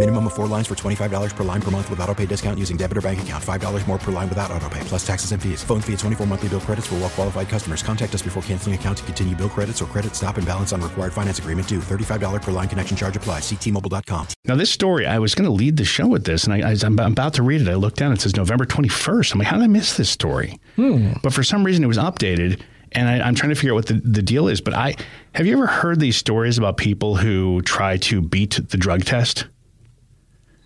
[0.00, 2.78] Minimum of four lines for $25 per line per month with auto pay discount using
[2.78, 3.44] debit or bank account.
[3.44, 5.62] $5 more per line without auto pay, plus taxes and fees.
[5.62, 7.82] Phone fee at 24 monthly bill credits for well qualified customers.
[7.82, 10.80] Contact us before canceling account to continue bill credits or credit stop and balance on
[10.80, 11.80] required finance agreement due.
[11.80, 13.44] $35 per line connection charge applies.
[13.44, 14.28] See T-Mobile.com.
[14.46, 16.76] Now, this story, I was going to lead the show with this, and I, I,
[16.82, 17.68] I'm about to read it.
[17.68, 19.34] I looked down, it says November 21st.
[19.34, 20.58] I'm like, how did I miss this story?
[20.76, 21.12] Hmm.
[21.22, 23.86] But for some reason, it was updated, and I, I'm trying to figure out what
[23.88, 24.62] the, the deal is.
[24.62, 24.96] But I
[25.34, 29.44] have you ever heard these stories about people who try to beat the drug test?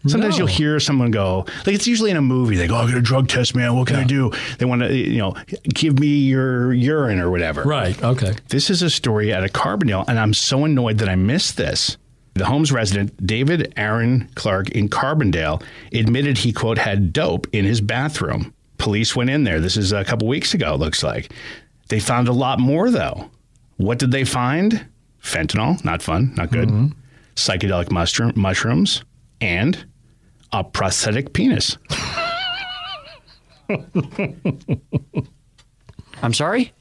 [0.07, 0.39] Sometimes No.
[0.41, 2.57] you'll hear someone go, like it's usually in a movie.
[2.57, 3.75] They go, "I got a drug test, man.
[3.75, 5.35] What can I do?" They want to, you know,
[5.73, 7.63] give me your urine or whatever.
[7.63, 8.01] Right.
[8.03, 8.35] Okay.
[8.49, 11.97] This is a story at a Carbondale, and I'm so annoyed that I missed this.
[12.35, 17.81] The Holmes resident, David Aaron Clark in Carbondale, admitted he, quote, had dope in his
[17.81, 18.53] bathroom.
[18.77, 19.61] Police went in there.
[19.61, 21.33] This is a couple weeks ago, it looks like.
[21.89, 23.31] They found a lot more, though.
[23.77, 24.85] What did they find?
[25.23, 26.69] Fentanyl, not fun, not good.
[26.69, 26.87] Mm-hmm.
[27.37, 29.05] Psychedelic mushroom, mushrooms,
[29.41, 29.85] and
[30.55, 31.77] a prosthetic penis.
[36.23, 36.73] I'm sorry?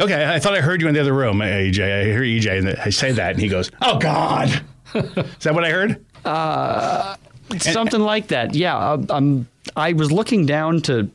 [0.00, 2.00] Okay, I thought I heard you in the other room, AJ.
[2.00, 4.48] I hear EJ, and I say that, and he goes, "Oh God."
[4.94, 5.04] Is
[5.44, 6.04] that what I heard?
[7.60, 8.54] Something like that.
[8.54, 8.76] Yeah.
[8.76, 9.46] uh, Um,
[9.76, 11.10] I was looking down to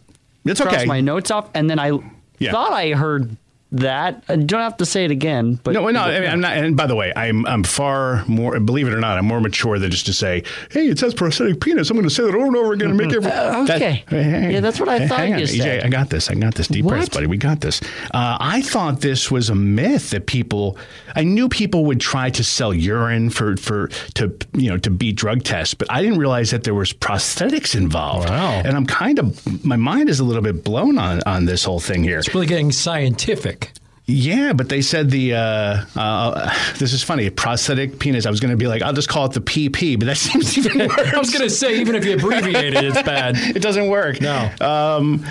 [0.45, 0.86] It's cross okay.
[0.86, 1.92] my notes off, and then I
[2.40, 2.52] Yeah.
[2.52, 3.35] thought I heard
[3.72, 4.23] that.
[4.29, 5.59] I don't have to say it again.
[5.63, 6.01] But No, no.
[6.01, 6.55] I mean, I'm not.
[6.57, 8.59] And by the way, I'm I'm far more.
[8.59, 11.59] Believe it or not, I'm more mature than just to say, "Hey, it says prosthetic
[11.61, 13.31] penis." I'm going to say that over and over again and make every.
[13.72, 14.03] okay.
[14.11, 15.83] Yeah, that's what I Hey, thought you EJ, said.
[15.83, 16.29] I got this.
[16.29, 16.67] I got this.
[16.67, 17.13] Deep breaths, What?
[17.13, 17.28] buddy.
[17.28, 17.81] We got this.
[18.13, 20.78] Uh, I thought this was a myth that people.
[21.16, 25.16] I knew people would try to sell urine for for to you know to beat
[25.17, 28.29] drug tests, but I didn't realize that there was prosthetics involved.
[28.29, 28.61] Wow.
[28.63, 31.79] And I'm kind of my mind is a little bit blown on on this whole
[31.79, 32.19] thing here.
[32.19, 33.66] It's really getting scientific.
[34.09, 38.25] Yeah, but they said the uh, uh, this is funny prosthetic penis.
[38.25, 40.57] I was going to be like, I'll just call it the PP, but that seems
[40.57, 41.13] even worse.
[41.13, 43.35] I was going to say, even if you abbreviate it, it's bad.
[43.56, 44.22] it doesn't work.
[44.22, 44.50] No.
[44.62, 45.25] Um,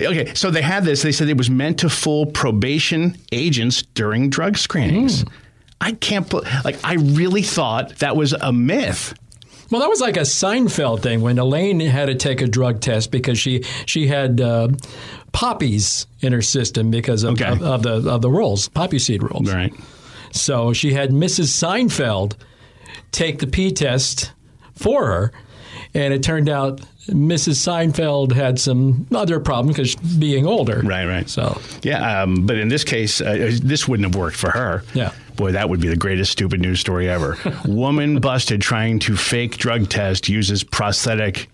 [0.00, 1.02] okay, so they had this.
[1.02, 5.26] They said it was meant to fool probation agents during drug screenings.
[5.82, 9.14] I can't put like I really thought that was a myth.
[9.72, 13.10] Well, that was like a Seinfeld thing when Elaine had to take a drug test
[13.10, 14.68] because she she had uh,
[15.32, 17.50] poppies in her system because of, Okay.
[17.50, 19.52] of, of the of the rolls, poppy seed rolls.
[19.52, 19.72] Right.
[20.30, 21.48] So she had Mrs.
[21.48, 22.34] Seinfeld
[23.12, 24.32] take the P test
[24.76, 25.32] for her,
[25.94, 27.56] and it turned out Mrs.
[27.56, 30.80] Seinfeld had some other problems because being older.
[30.84, 31.28] Right, right.
[31.28, 34.84] So Yeah, um, but in this case, uh, this wouldn't have worked for her.
[34.94, 35.12] Yeah.
[35.36, 37.36] Boy, that would be the greatest stupid news story ever.
[37.66, 41.48] Woman busted trying to fake drug test uses prosthetic.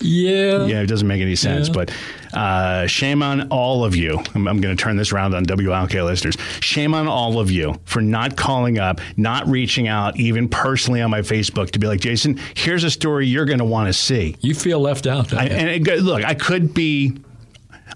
[0.00, 1.68] yeah, Yeah, it doesn't make any sense.
[1.68, 1.74] Yeah.
[1.74, 1.90] But
[2.36, 4.22] uh, shame on all of you.
[4.34, 6.36] I'm, I'm going to turn this around on WLK listeners.
[6.60, 11.10] Shame on all of you for not calling up, not reaching out, even personally on
[11.10, 14.36] my Facebook to be like, Jason, here's a story you're going to want to see.
[14.40, 15.32] you feel left out.
[15.32, 17.16] I, and it, look, I could be.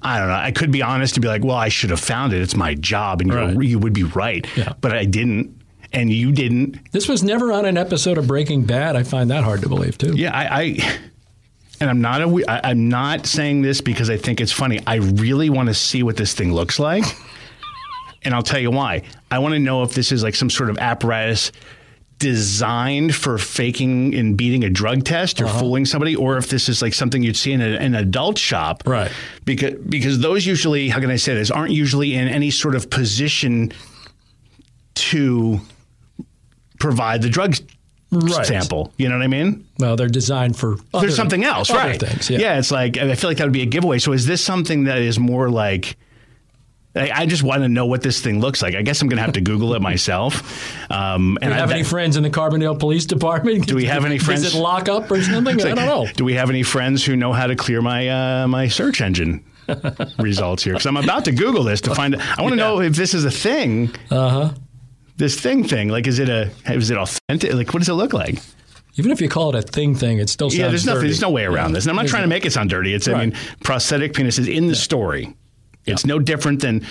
[0.04, 0.34] I don't know.
[0.34, 2.42] I could be honest and be like, "Well, I should have found it.
[2.42, 3.62] It's my job," and you're, Right.
[3.62, 4.46] you would be right.
[4.56, 4.74] Yeah.
[4.80, 5.58] But I didn't,
[5.92, 6.92] and you didn't.
[6.92, 8.96] this was never on an episode of Breaking Bad.
[8.96, 10.12] I find that hard to believe too.
[10.14, 10.98] Yeah, I, I
[11.80, 14.80] and I'm not a we i'm not saying this because I think it's funny.
[14.86, 17.04] I really want to see what this thing looks like,
[18.22, 19.02] and I'll tell you why.
[19.30, 21.50] I want to know if this is like some sort of apparatus
[22.18, 25.54] designed for faking and beating a drug test Uh-huh.
[25.54, 28.38] or fooling somebody, or if this is like something you'd see in a, an adult
[28.38, 29.10] shop, Right.
[29.44, 32.88] Because because those usually, how can I say this, aren't usually in any sort of
[32.90, 33.72] position
[34.94, 35.60] to
[36.78, 37.56] provide the drug
[38.10, 38.46] Right.
[38.46, 38.92] sample.
[38.96, 39.66] You know what I mean?
[39.80, 41.98] Well, they're designed for other, There's something else, right?
[41.98, 42.58] Things, yeah.
[42.58, 43.98] it's like I feel like that would be a giveaway.
[43.98, 45.96] So is this something that is more like?
[46.96, 48.74] I I just want to know what this thing looks like.
[48.74, 50.90] I guess I'm going to have to Google it myself.
[50.90, 53.66] Um, Do and we have I, any friends in the Carbondale Police Department?
[53.66, 55.56] Do we have any friends- Is it lockup or something?
[55.56, 56.06] it's I don't know.
[56.14, 58.08] Do we have any friends who know how to clear my
[58.42, 59.44] uh, my search engine
[60.18, 60.74] results here?
[60.74, 62.16] Because I'm about to Google this to find.
[62.16, 63.90] I want to know if this is a thing.
[64.10, 64.50] Uh huh.
[65.16, 67.52] This thing thing like is it a is it authentic?
[67.54, 68.38] Like what does it look like?
[68.96, 71.00] Even if you call it a thing thing, it still sounds yeah, there's nothing.
[71.00, 71.08] dirty.
[71.08, 71.74] There's no way around Yeah.
[71.74, 71.84] this.
[71.84, 72.94] And I'm not trying to make it sound dirty.
[72.94, 75.34] It's, I mean, prosthetic penis is in the story.
[75.86, 76.86] It's no different than.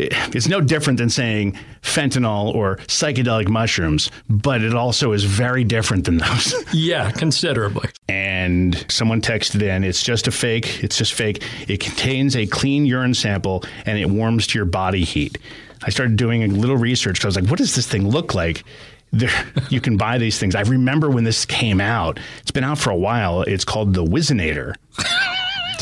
[0.00, 6.04] It's no different than saying fentanyl or psychedelic mushrooms, but it also is very different
[6.04, 6.54] than those.
[6.72, 7.88] Yeah, considerably.
[8.08, 10.84] and someone texted in, it's just a fake.
[10.84, 11.42] It's just fake.
[11.66, 15.36] It contains a clean urine sample and it warms to your body heat.
[15.82, 18.36] I started doing a little research because I was like, what does this thing look
[18.36, 18.62] like?
[19.10, 19.30] There,
[19.68, 20.54] you can buy these things.
[20.54, 22.20] I remember when this came out.
[22.42, 23.42] It's been out for a while.
[23.42, 24.74] It's called the Whizzinator.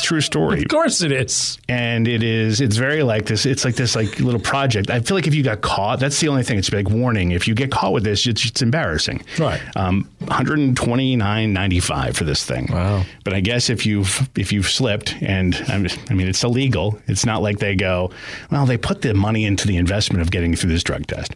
[0.07, 0.63] True story.
[0.63, 1.59] Of course it is.
[1.69, 2.61] And it is.
[2.61, 3.45] It's very like this.
[3.45, 4.89] It's like this like little project.
[4.89, 6.59] I feel like if you got caught, that's the only thing.
[6.59, 7.33] It's like warning.
[7.33, 9.25] If you get caught with this, it's, it's embarrassing.
[9.37, 9.61] Right.
[9.75, 12.69] Um, 129.95 for this thing.
[12.71, 13.03] Wow.
[13.25, 17.01] But I guess if you've if you've slipped, and I'm, I mean it's illegal.
[17.09, 18.13] It's not like they go,
[18.53, 21.35] well, they put the money into the investment of getting through this drug test.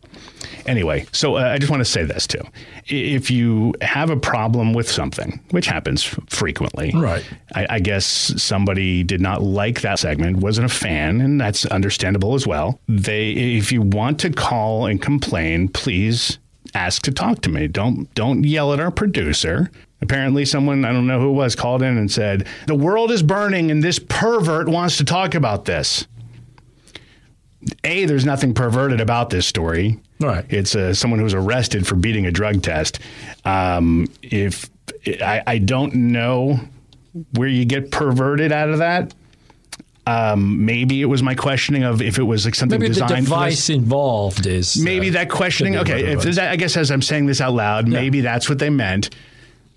[0.67, 2.43] Anyway, so uh, I just want to say this too.
[2.87, 7.25] If you have a problem with something, which happens frequently, Right.
[7.55, 8.07] I, I guess
[8.61, 12.79] somebody did not like that segment, wasn't a fan, and that's understandable as well.
[12.89, 16.39] They, if you want to call and complain, please
[16.75, 17.69] ask to talk to me.
[17.69, 19.71] Don't don't yell at our producer.
[20.03, 23.23] Apparently, someone I don't know who it was called in and said the world is
[23.23, 26.07] burning, and this pervert wants to talk about this.
[27.85, 29.99] A, there's nothing perverted about this story.
[30.19, 30.45] Right.
[30.51, 33.01] It's uh, someone who was arrested for beating a drug test.
[33.47, 34.69] Um, if
[35.07, 36.61] I, I don't know
[37.35, 39.15] where you get perverted out of that.
[40.07, 43.11] Um, maybe it was my questioning of if it was like something Maybe the designed
[43.11, 43.25] for this.
[43.29, 45.77] device involved is uh, Maybe that questioning.
[45.77, 49.11] Okay, if I guess as I'm saying this out loud, maybe that's what they meant.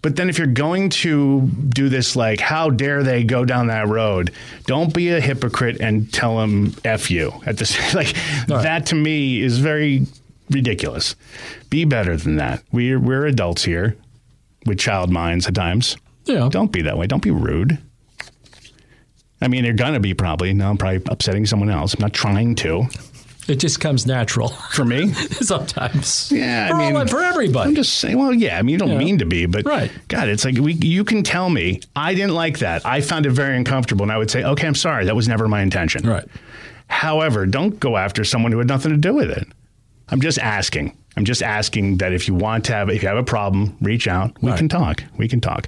[0.01, 3.87] But then if you're going to do this, like, how dare they go down that
[3.87, 4.31] road?
[4.65, 7.77] Don't be a hypocrite and tell them "f you" at this.
[7.93, 8.15] Like
[8.47, 10.05] that to me is very
[10.49, 11.15] ridiculous.
[11.69, 12.63] Be better than that.
[12.71, 13.95] We're we're adults here
[14.65, 15.95] with child minds at times.
[16.25, 16.47] Yeah.
[16.51, 17.07] Don't be that way.
[17.07, 17.77] Don't be rude.
[19.41, 20.53] I mean, they're gonna be probably.
[20.53, 21.93] No, I'm probably upsetting someone else.
[21.93, 22.85] I'm not trying to.
[23.45, 26.31] It just comes natural For me, sometimes.
[26.31, 27.67] Yeah, for I mean, all, for everybody.
[27.67, 28.17] I'm just saying.
[28.17, 28.57] Well, yeah.
[28.57, 28.97] I mean, you don't Yeah.
[28.99, 29.91] mean to be, but Right.
[30.07, 30.73] God, it's like we.
[30.73, 32.85] You can tell me I didn't like that.
[32.85, 35.03] I found it very uncomfortable, and I would say, okay, I'm sorry.
[35.05, 36.07] That was never my intention.
[36.07, 36.23] Right.
[36.87, 39.45] However, don't go after someone who had nothing to do with it.
[40.07, 40.97] I'm just asking.
[41.17, 44.07] I'm just asking that if you want to have, if you have a problem, reach
[44.07, 44.41] out.
[44.41, 44.57] We Right.
[44.57, 45.03] can talk.
[45.17, 45.67] We can talk.